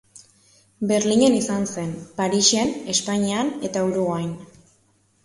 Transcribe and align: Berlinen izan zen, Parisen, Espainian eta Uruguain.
Berlinen 0.91 1.35
izan 1.39 1.67
zen, 1.73 1.91
Parisen, 2.21 2.71
Espainian 2.95 3.53
eta 3.69 3.85
Uruguain. 3.91 4.33